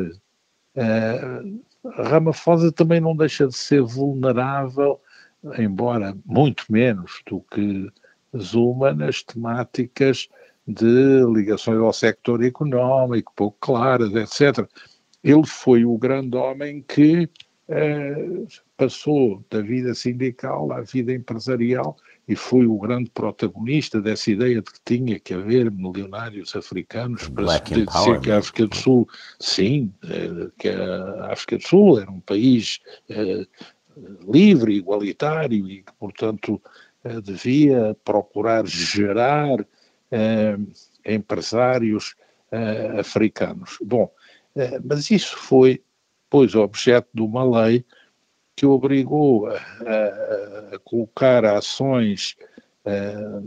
[1.93, 4.99] Ramaphosa também não deixa de ser vulnerável,
[5.57, 7.89] embora muito menos do que
[8.37, 10.27] Zuma, nas temáticas
[10.67, 14.67] de ligações ao sector económico, pouco claras, etc.
[15.23, 17.29] Ele foi o grande homem que
[17.67, 18.27] eh,
[18.75, 21.95] passou da vida sindical à vida empresarial
[22.27, 27.43] e foi o grande protagonista dessa ideia de que tinha que haver milionários africanos para
[27.43, 29.07] Black se dizer que a África do Sul,
[29.39, 33.45] sim, eh, que a África do Sul era um país eh,
[34.27, 36.61] livre, igualitário e que, portanto,
[37.03, 39.65] eh, devia procurar gerar
[40.11, 40.57] eh,
[41.05, 42.15] empresários
[42.97, 43.77] africanos.
[43.83, 44.09] Bom,
[44.85, 45.83] mas isso foi,
[46.29, 47.83] pois, objeto de uma lei
[48.55, 52.35] que obrigou a, a, colocar ações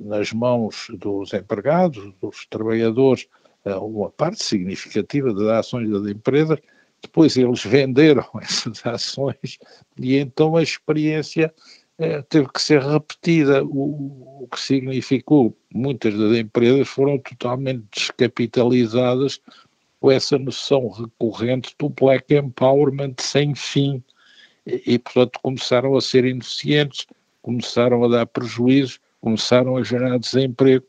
[0.04, 3.28] nas mãos dos empregados, dos trabalhadores,
[3.64, 6.58] uma parte significativa das ações das empresas,
[7.02, 9.58] depois eles venderam essas ações
[9.96, 11.54] e então a experiência
[11.98, 19.40] é, teve que ser repetida, o, o que significou muitas das empresas foram totalmente descapitalizadas
[20.00, 24.02] com essa noção recorrente do black empowerment sem fim
[24.68, 27.06] e, portanto começaram a ser ineficientes,
[27.40, 30.84] começaram a dar prejuízos, começaram a gerar desemprego.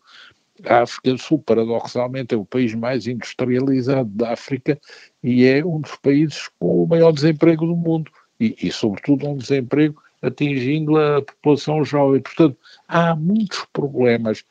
[0.65, 4.77] A África do Sul, paradoxalmente, é o país mais industrializado da África
[5.23, 9.37] e é um dos países com o maior desemprego do mundo e, e sobretudo, um
[9.37, 12.21] desemprego atingindo a população jovem.
[12.21, 12.57] Portanto,
[12.89, 14.43] há muitos problemas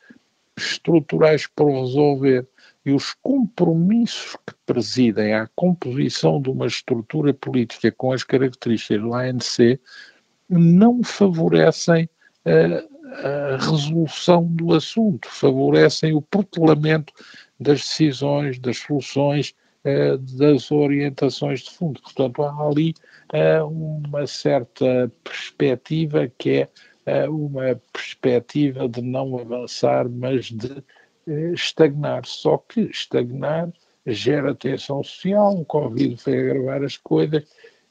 [0.57, 2.47] estruturais para resolver
[2.85, 9.13] e os compromissos que presidem à composição de uma estrutura política com as características do
[9.13, 9.79] ANC
[10.49, 12.09] não favorecem
[12.45, 17.13] a, a resolução do assunto, favorecem o protelamento
[17.59, 19.53] das decisões, das soluções,
[19.83, 22.01] eh, das orientações de fundo.
[22.01, 22.93] Portanto, há ali
[23.33, 26.67] uh, uma certa perspectiva que
[27.05, 30.83] é uma perspectiva de não avançar, mas de
[31.53, 32.25] estagnar.
[32.25, 33.71] Só que estagnar
[34.05, 37.43] gera tensão social, o Covid foi agravar as coisas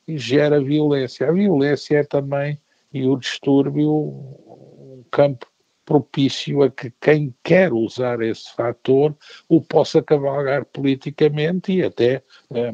[0.06, 1.28] e gera violência.
[1.28, 2.58] A violência é também,
[2.92, 5.46] e o distúrbio, um campo
[5.84, 9.16] propício a que quem quer usar esse fator
[9.48, 12.22] o possa cavalgar politicamente e até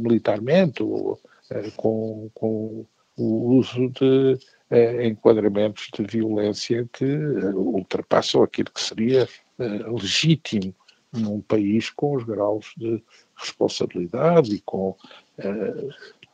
[0.01, 2.85] militarmente, ou, eh, com, com
[3.17, 4.37] o uso de
[4.71, 9.29] eh, enquadramentos de violência que eh, ultrapassam aquilo que seria
[9.59, 10.75] legítimo
[11.13, 13.03] num país com os graus de
[13.37, 14.97] responsabilidade e com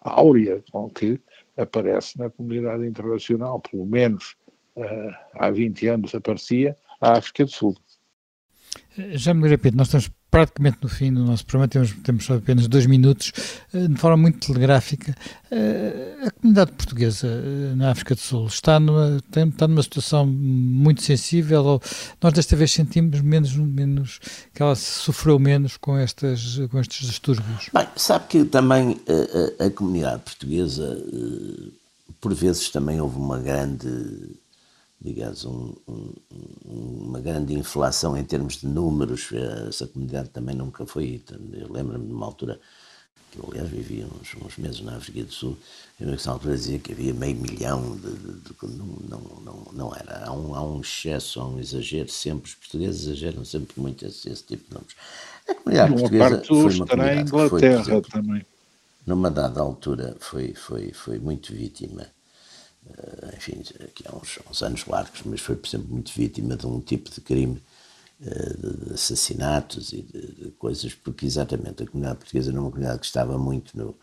[0.02, 1.20] a áurea com que
[1.56, 4.36] aparece na comunidade internacional, pelo menos
[5.34, 7.76] há 20 anos aparecia, a África do Sul.
[8.96, 12.68] Já me repito, nós estamos praticamente no fim do nosso programa, temos, temos só apenas
[12.68, 13.32] dois minutos,
[13.74, 15.14] eh, de forma muito telegráfica.
[15.50, 21.02] Eh, a comunidade portuguesa eh, na África do Sul está numa, está numa situação muito
[21.02, 21.82] sensível, ou
[22.22, 24.20] nós desta vez sentimos menos, menos
[24.54, 27.68] que ela sofreu menos com, estas, com estes distúrbios?
[27.74, 30.96] Bem, sabe que também a, a, a comunidade portuguesa,
[32.20, 33.88] por vezes também houve uma grande
[35.00, 36.12] digamos, um, um,
[36.66, 39.30] uma grande inflação em termos de números.
[39.68, 41.22] Essa comunidade também nunca foi.
[41.52, 42.60] Eu lembro-me de uma altura
[43.30, 45.56] que eu, aliás, vivia uns, uns, meses na África do Sul,
[46.00, 48.12] e nessa altura dizia que havia meio milhão de.
[48.12, 50.26] de, de não, não, não, não, era.
[50.26, 52.50] Há um, há um excesso, há um exagero sempre.
[52.50, 54.96] Os portugueses exageram sempre muito esse, esse tipo de números.
[55.48, 58.46] A comunidade uma portuguesa foi uma comunidade Inglaterra que foi, exemplo, também.
[59.06, 62.19] Numa dada altura foi, foi, foi muito vítima eh,
[63.36, 66.80] enfim, aqui há uns, uns, anos largos, mas foi, por exemplo, muito vítima de um
[66.80, 67.62] tipo de crime
[68.20, 73.06] de assassinatos e de, de, coisas, porque exatamente a comunidade portuguesa era uma comunidade que
[73.06, 73.96] estava muito no,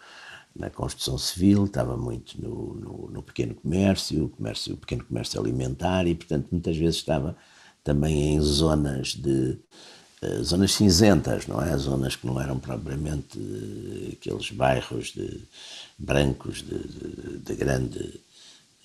[0.55, 6.07] na construção civil, estava muito no, no, no, pequeno comércio, comércio, o pequeno comércio alimentar
[6.07, 7.38] e, portanto, muitas vezes estava
[7.84, 9.57] também em zonas de
[10.23, 11.78] uh, zonas cinzentas, não é?
[11.78, 13.39] Zonas que não eram propriamente
[14.13, 15.43] aqueles bairros de
[15.97, 18.19] brancos de, de, de grande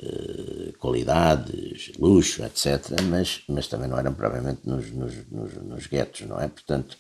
[0.03, 3.01] uh, qualidade, luxo, etc.
[3.09, 6.49] Mas, mas também não eram propriamente nos, nos, nos, nos guetos, não é?
[6.49, 6.97] Portanto,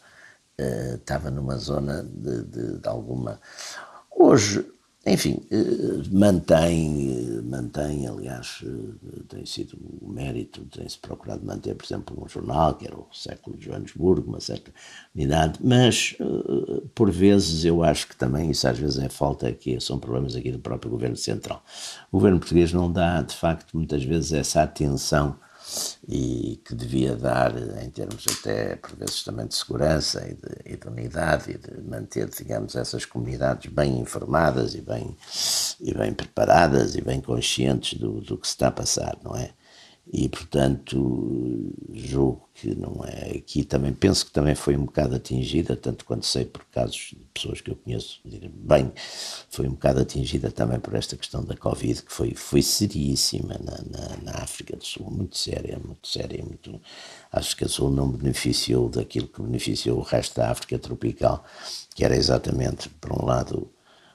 [0.94, 3.40] estava numa zona de, de, de alguma
[4.14, 4.64] Hoje,
[5.04, 12.16] enfim, eh, mantém, mantém, aliás, eh, tem sido o mérito, tem-se procurado manter, por exemplo,
[12.22, 14.72] um jornal, que era o século de Joanesburgo, uma certa
[15.12, 19.80] unidade, mas eh, por vezes eu acho que também isso às vezes é falta aqui,
[19.80, 21.64] são problemas aqui do próprio governo central.
[22.12, 25.36] O governo português não dá, de facto, muitas vezes essa atenção
[26.08, 27.52] e que devia dar,
[27.82, 31.80] em termos até, por vezes, também de segurança e de, e de, unidade e de
[31.82, 35.16] manter, digamos, essas comunidades bem informadas e bem,
[35.80, 39.50] e bem preparadas e bem conscientes do, do que se está a passar, não é?
[40.10, 43.64] E portanto julgo que não é aqui.
[43.64, 47.60] Também penso que também foi um bocado atingida tanto quanto sei por casos de pessoas
[47.60, 48.92] que eu conheço bem
[49.50, 53.78] foi um bocado atingida também por esta questão da covid que foi foi seríssima na,
[53.78, 56.80] na, na África do Sul muito séria muito séria muito
[57.30, 61.44] a África do Sul não beneficiou daquilo que beneficiou o resto da África tropical
[61.94, 63.71] que era exatamente por um lado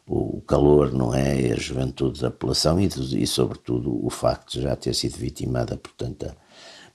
[0.07, 1.51] o calor, não é?
[1.51, 5.91] A juventude da população e, e, sobretudo, o facto de já ter sido vitimada por
[5.91, 6.35] tanta,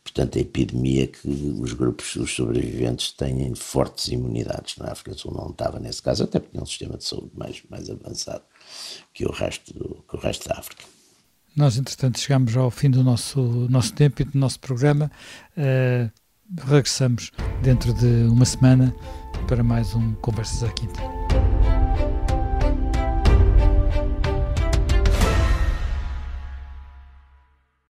[0.03, 4.79] por tanta epidemia que os grupos, os sobreviventes, têm fortes imunidades.
[4.79, 7.33] Na África do Sul não estava nesse caso, até porque é um sistema de saúde
[7.35, 8.45] mais, mais avançado
[9.13, 10.85] que o, resto do, que o resto da África.
[11.55, 15.11] Nós, entretanto, chegamos ao fim do nosso, nosso tempo e do nosso programa.
[15.55, 16.11] Uh,
[16.67, 17.31] regressamos
[17.63, 18.95] dentro de uma semana
[19.47, 21.01] para mais um Conversas à Quinta.